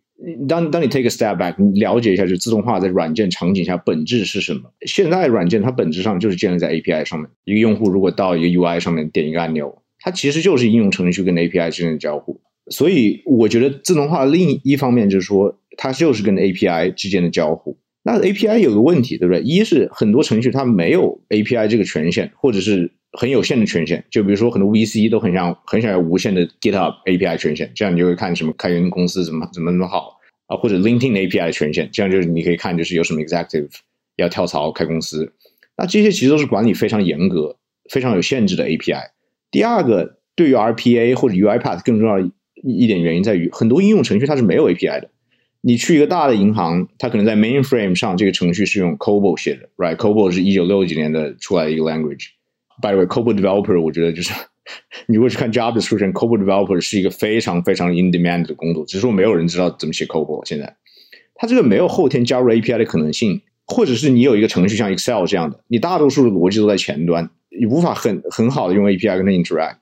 [0.49, 4.63] 当当你 take a step back，你了解一下，就自动化在软件场景下本质是什么？
[4.85, 7.29] 现在软件它本质上就是建立在 API 上面。
[7.45, 12.41] 一个用户如果到一个 UI 上面点一个按钮，它其实就是应用程序跟 API 之间的交互。
[12.71, 17.77] 所以我觉得自动化另一方面就是说，它就是跟 API 之间的交互。
[18.03, 19.43] 那 API 有个问题，对不对？
[19.43, 24.05] 一是很多程序它没有 API 这个权限，或者是很有限的权限。
[24.11, 33.69] 就比如说很多 VC 都很想很想要无限的 GitHub API 权限，这样你就会看什么开源公司怎么怎么怎么好啊，或者 LinkedIn API 权限，这样就是你可以看就是有什么 executive
[34.17, 35.33] 要跳槽开公司。
[35.77, 37.57] 那这些其实都是管理非常严格、
[37.91, 39.11] 非常有限制的 API。
[39.51, 42.31] 第二个，对于 RPA 或者 UiPath 更重要
[42.63, 45.11] 一点原因在于，很多应用程序它是没有 API 的。
[45.61, 52.27] 你去一个大的银行，它可能在 mainframe 上这个程序是用 COBOL 写的，right？COBOL 是一九六几年的出来的一个 language。
[52.81, 54.33] By the way，COBOL developer 我觉得就是
[55.07, 60.47] 你如果去看 job description，COBOL developer 是一个非常非常 in demand 的工作，只是说没有人知道怎么写 COBOL。
[60.49, 60.77] 现在
[61.35, 63.43] 它这个没有后天加入 API 的可能性。
[63.71, 69.77] 或者是你有一个程序像 Excel 这样的，你大多数的逻辑都在前端，你无法很很好的用 API 跟它 interact。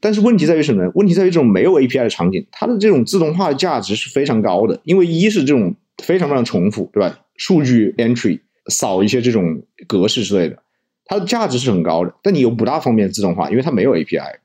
[0.00, 0.90] 但是问题在于什么呢？
[0.94, 7.20] 问题在于这种没有 API 的场景，它的这种自动化的价值是非常高的，因为一是这种非常非常重复，对吧？
[7.36, 10.58] 数据 entry 扫一些这种格式之类的，
[11.04, 12.14] 它的价值是很高的。
[12.22, 14.36] 但你又不大方便自动化，因为它没有 API。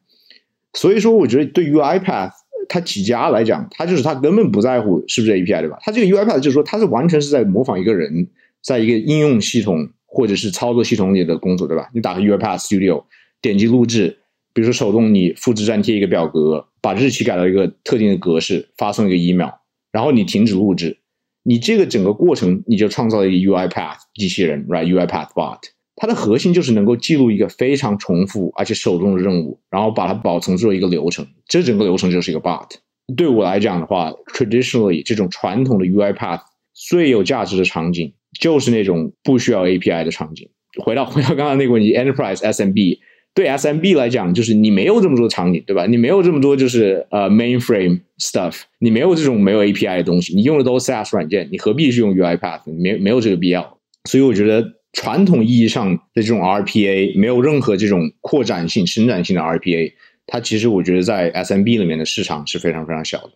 [0.73, 2.31] 所以说，我觉得对于 iPad
[2.69, 5.77] 它几家来讲，它就是它根本不在乎是不是 API，对吧？
[5.81, 8.27] 它这个 UiPath 就是说，它是完全是在模仿一个人。
[8.65, 11.89] 在一个应用系统或者是操作系统里的工作，对吧？
[11.93, 13.03] 你打开 UiPath Studio，
[13.41, 14.19] 点击录制，
[14.53, 19.49] 比如说手动你复制粘贴一个表格，把日期改到一个特定的格式，发送一个 email，
[19.91, 20.99] 然后你停止录制，
[21.43, 25.59] 你这个整个过程你就创造了一个 UiPath 机器人，right？UiPath Bot，
[25.95, 32.69] 它的核心就是能够记录一个非常重复而且手动的任务，然后把它保存做一个流程，这整个流程就是一个 Bot。
[33.17, 36.41] 对我来讲的话，traditionally 这种传统的 UiPath
[36.73, 38.13] 最有价值的场景。
[38.39, 40.49] 就是那种不需要 API 的场景。
[40.83, 42.97] 回到回到刚刚那个问题，Enterprise SMB
[43.33, 45.85] 对 SMB 来讲，就是你没有这么多场景，对吧？
[45.87, 52.61] 你没有这么多就是呃 mainframe stuff，你没有这种没有 API 的东西，你用的都是 SaaS 软件，你何必去用 UiPath？
[52.79, 53.77] 没没有这个必要。
[54.09, 59.91] 所以我觉得传统意义上的这种 RPA 没有任何这种扩展性、伸展性的 RPA，
[60.27, 63.31] 它其实我觉得在 SMB 里面的市场是非常非常小的。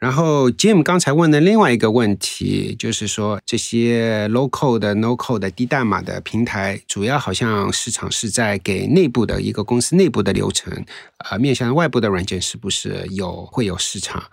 [0.00, 10.72] 然后 Jim 刚才问的另外一个问题，就是说这些 local 的 no call 的低代码的平台，主要好像市场是在给内部的一个公司内部的流程，
[11.18, 14.24] 呃，面向外部的软件是不是有会有市场？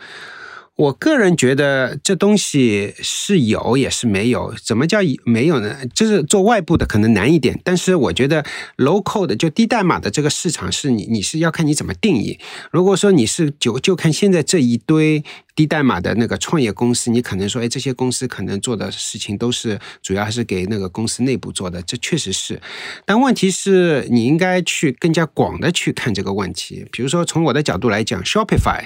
[0.77, 4.55] 我个人觉得这东西是有也是没有。
[4.63, 5.85] 怎么叫没有呢？
[5.93, 8.45] 就是做外部的可能难一点，但是我觉得
[8.77, 12.39] local 的就低代码的这个市场是你你是要看你怎么定义。
[12.71, 15.23] 如果说你是就就看现在这一堆。
[15.57, 22.61] 低代码的那个创业公司，你可能说，哎，这些公司可能做的事情都是主要还是给那个公司内部做的，这确实是。
[23.07, 26.85] 但问题是你应该去更加广的去看这个问题。
[26.91, 28.85] 比如说，从我的角度来讲，Shopify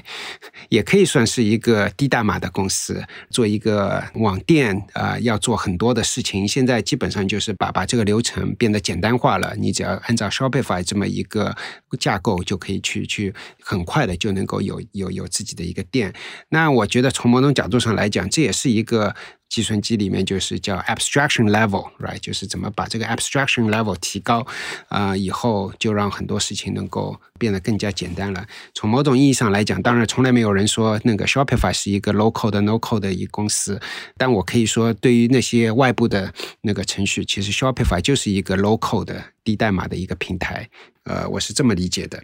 [0.70, 6.48] 也可以算是一个呃低代码的公司，做一个网店啊，要做很多的事情。
[6.48, 11.56] 现在基本上就是把把这个流程变得简单化了，你只要按照 Shopify 这么一个
[12.00, 16.14] 架构，就可以去去很快的就能够有有有自己的一个店。
[16.50, 19.16] 那我觉得从某种角度上来讲，这也是一个
[19.52, 22.18] 计算机里面就是叫 abstraction level，right？
[22.20, 24.48] 就是怎么把这个 abstraction level 提高
[24.88, 28.48] 啊，以后就让很多事情能够变得更加简单了。
[28.74, 33.78] 从某种意义上来讲，当然从来没有人说那个 Shopify 是一个 local 的 no code 的一公司，
[34.16, 40.70] 但我可以说，对于那些外部的那个程序，其实 Shopify 就是一个 local 的低代码的一个平台。
[41.04, 42.24] 呃，我是这么理解的。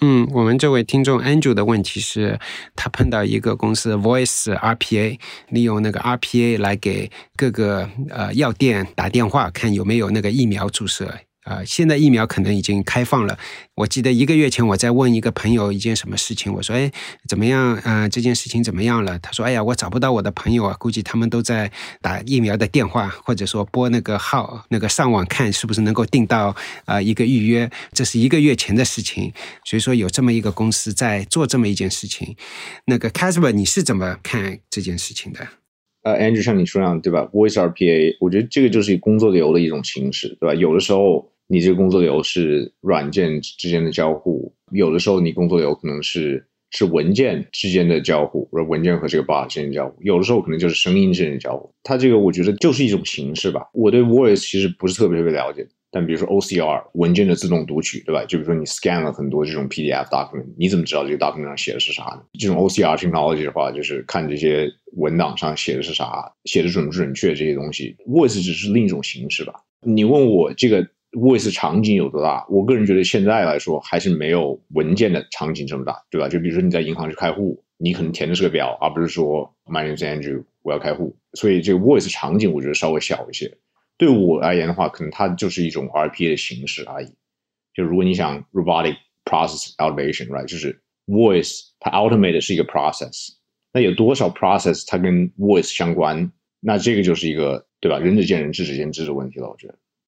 [0.00, 2.38] 嗯，我们这位听众 Andrew 的问题是，
[2.74, 11.20] 他碰到一个公司 Voice RPA，利用那个 RPA 来给各个呃药店打电话，看有没有那个疫苗注射。
[11.46, 13.38] 啊，现在疫苗可能已经开放了。
[13.76, 16.90] 我记得一个月前我在问一个朋友一件什么事情，我说：“哎，
[17.28, 17.80] 怎么样？
[17.84, 21.70] 嗯，这件事情怎么样了？”他说：“哎呀，我找不到我的朋友啊，估计他们都在
[22.02, 29.32] 打疫苗的电话，或者说拨那个号，那个上网看是不是能够订到啊一个预约。”这是一个月前的事情，
[29.64, 32.34] 所以说有这么一个公司在做这么一件事情。
[32.86, 35.46] 那个 Casper，你是怎么看这件事情的？
[36.02, 40.52] 呃，Andrew 像你说样，对吧？Voice RPA，我觉得这个就是工作流的一种形式，对吧？
[40.52, 41.30] 有的时候。
[41.48, 51.72] 你这个工作流是软件之间的交互，有的时候你工作流可能是是文件之间的交互，或者文件和这个 bot 之间的交互，有的时候可能就是声音之间的交互。
[51.84, 53.68] 它这个我觉得就是一种形式吧。
[53.72, 58.24] 我对 voice 其实不是特别特别了解，但比如说 OCR 文件的自动读取，对吧？
[58.24, 62.22] 就比如说你 scan 了很多这种 PDF document，你怎么知道这个 document 上写的是啥呢？
[62.40, 67.94] 这种 OCR technology 的话，就是看这些文档上写的是啥，写的准不准确这些东西。
[68.08, 69.54] voice 只是另一种形式吧。
[69.82, 70.84] 你问我这个。
[71.16, 72.46] Voice 场景有多大？
[72.50, 76.28] 我个人觉得现在来说还是没有文件的场景这么大，对吧？
[76.28, 81.16] 就比如说你在银行去开户，你可能填的是个表，而不是说 My name is Andrew，我要开户。
[81.32, 83.50] 所以这个 voice 场景我觉得稍微小一些。
[83.96, 87.08] 对我而言的话，可能它就是一种 RPA 的形式而已。
[87.72, 93.30] 就如果你想 robotic process automation，right，就是 voice 它 automate 是一个 process，
[93.72, 96.30] 那有多少 process 它跟 voice 相关？
[96.60, 97.98] 那这个就是一个对吧？
[97.98, 99.78] 仁者见仁，智者见智的问题了，我觉得。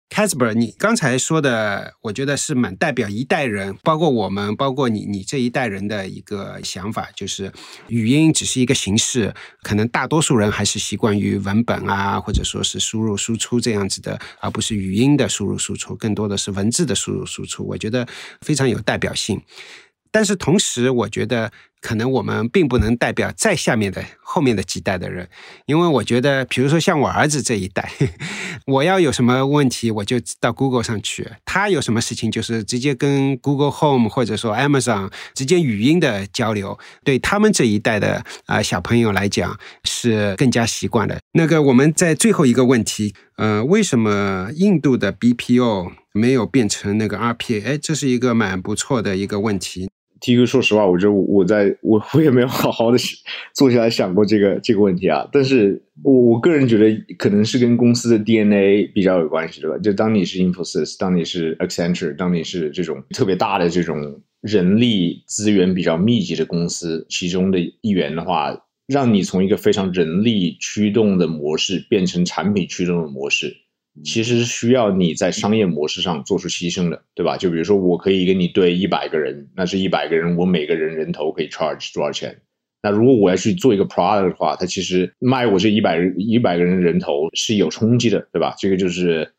[0.10, 7.52] Casper，你刚才说的，我觉得是蛮代表一代人，包括我们，包括你，你这一代人的一个想法，就是
[7.88, 17.68] 语音只是一个形式，可能大多数人还是习惯于文本啊，或者说是输入输出这样子的，而不是语音的输入输出，更多的是文字的输入输出。
[17.68, 18.08] 我觉得
[18.42, 19.42] 非常有代表性。
[20.10, 21.52] 但是同时，我觉得
[21.82, 25.28] 可能我们并不能代表再下面的后面的几代的人，
[25.66, 27.92] 因为我觉得，比如说像我儿子这一代，
[28.66, 41.20] 我要有什么问题，我就到 Google 上去，他有什么事情，就是直接跟 Google Home 或者说 Amazon 直接语音的交流，对他们这一代的啊小朋友来讲是更加习惯的。
[41.34, 47.66] 那个我们在最后一个问题，呃，为什么印度的 BPO 没有变成那个 RPA？
[47.66, 49.90] 哎，这是一个蛮不错的一个问题。
[50.20, 52.98] T 哥，说实话，我觉得我在我我也没有好好的
[53.54, 55.28] 坐下来想过这个这个问题啊。
[55.32, 59.78] 但是我我个人觉得，可能是跟公司的 DNA 比较有关系，对吧？
[59.78, 68.58] 就当你是 Infosys，当你是 Accenture，当你是这种特别大的这种人力资源比较密集的公司其中的一员的话，
[68.88, 73.56] 让你从一个非常人力驱动的模式变成产品驱动的模式。
[74.04, 77.36] 其实需要你在商业模式上做出牺牲的，对吧？
[77.36, 82.40] 就比如说，我可以跟你对一百个人，那这一百个人，我每个人人头可以 charge 多少钱？
[82.82, 88.56] 那如果我要去做一个 product 的话，它其实卖我这一百一百个人人头是有冲击的，对吧？
[88.58, 89.34] 这个就是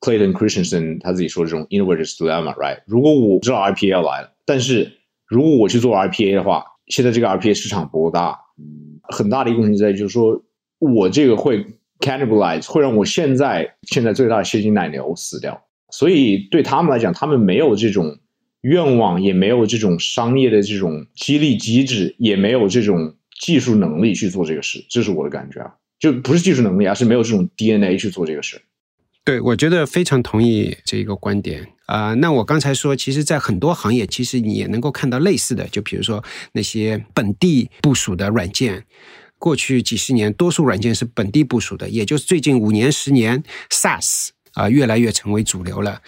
[0.00, 2.82] Clayton Christensen 他自己说这种 innovators dilemma，right？
[2.86, 4.92] 如果我知道 RPA 来了，但是
[5.26, 8.38] 如果我去做 RPA 的话，现在这个 RPA 市场不够大，
[9.02, 10.42] 很大的一个问题在于，就是说
[10.78, 11.64] 我这个会。
[12.02, 18.18] Cannibalize 会让我现在现在最大的现金奶牛死掉，所以对他们来讲，他们没有这种
[18.62, 24.84] 愿望，也没有这种商业的这种激励机制，也没有这种技术能力去做这个事。
[24.90, 28.60] 这是我的感觉啊，就不是技术能力，而是没有这种 DNA 去做这个事。
[29.24, 32.12] 对，我觉得非常同意这一个观点啊。
[32.14, 38.84] 那我刚才说，其实，在很多行业，其实你也能够看到类似的，就比如说那些本地部署的软件。
[39.42, 46.00] 过去几十年，多数软件是本地部署的，也就是最近五年、十年，SaaS 啊，越来越成为主流了。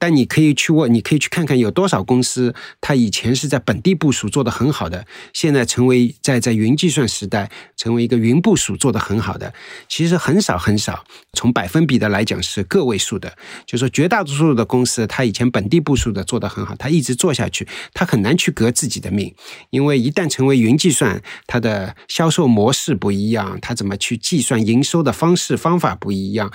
[0.00, 9.52] 但你可以去问，你可以去看看有多少公司，它以前是在本地部署做得很好的，现在成为在在云计算时代成为一个云部署做得很好的，
[9.88, 11.04] 其实很少很少。
[11.34, 13.30] 从百分比的来讲是个位数的，
[13.66, 19.34] 就说绝大多数的公司，它以前本地部署的做得很好，它一直做下去，它很难去革自己的命，
[19.68, 26.50] 因为一旦成为云计算，它的销售模式不一样，它怎么去计算营收的方式方法不一样，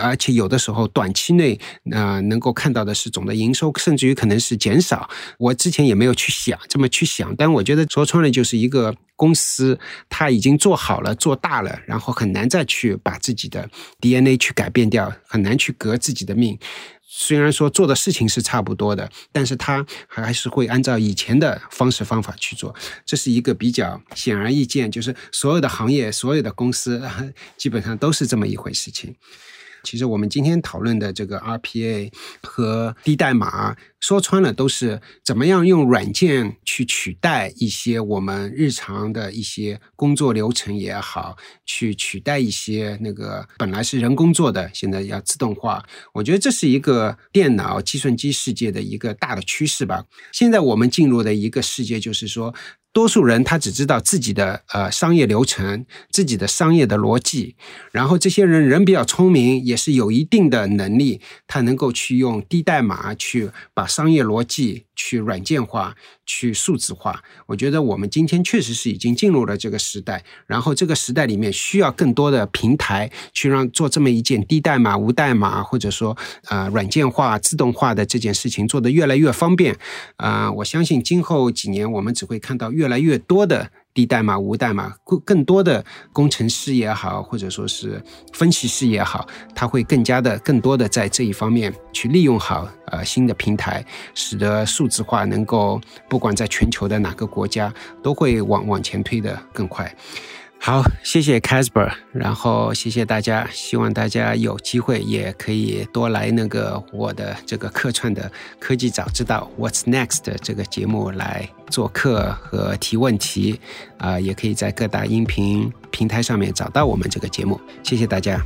[0.00, 1.58] 而且有的时候短期内
[1.92, 2.89] 啊能够看到的。
[2.94, 5.08] 是总的营收，甚至于可能是减少。
[5.38, 9.78] 我之前也没有去想这么去想，但我觉得说穿了就是一个公司，
[10.08, 13.68] 它已经做好了、做大了，然后很难再去把自己的
[14.00, 16.58] DNA 去改变掉，很难去革自己的命。
[17.12, 22.72] 虽然说做的事情是差不多的，但是它还是会按照以前的方式方法去做。
[23.04, 27.02] 这是一个比较显而易见，就是所有的行业、所有的公司
[27.58, 29.16] 基本上都是这么一回事情。
[29.82, 32.12] 其实我们今天讨论的这个 RPA
[32.42, 45.84] 和低代码，说穿了都是怎么样用软件去取代一些我们日常的一些工作流程也好，去取代一些那个本来是人工做的，现在要自动化。
[46.12, 50.04] 我觉得这是一个电脑、计算机世界的一个大的趋势吧。
[50.32, 52.54] 现在我们进入的一个世界就是说。
[52.92, 57.54] 多数人他只知道自己的呃商业流程，自己的商业的逻辑，
[57.92, 65.94] 然后这些人人比较聪明，也是有一定的能力，他能够去用低代码去把商业逻辑去软件化。
[66.32, 76.16] 去数字化，我觉得我们今天确实是已经进入了这个时代，然后这个时代里面需要更多的平台去让做这么一件低代码、无代码，或者说
[76.48, 79.76] 呃软件化、自动化的这件事情做得越来越方便。
[80.18, 83.72] 啊，我相信今后几年我们只会看到越来越多的。
[83.92, 93.84] 低代码、无代码，更更多的工程师也好，或者说是分析师也好，他会更加的、更多的在这一方面去利用好呃新的平台，
[94.14, 97.72] 使得数字化能够不管在全球的哪个国家
[98.02, 99.92] 都会往往前推的更快。
[100.62, 113.58] 好，谢谢 Casper，然后谢谢大家，希望大家有机会也可以多来那个我的这个客串的科技早知道 What's Next 这个节目来做客和提问题，
[113.96, 118.38] 啊、也可以在各大音频平台上面找到我们这个节目，谢谢大家。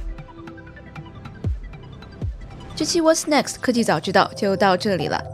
[2.77, 5.34] 这期 What's Next 科技早知道就到这里了。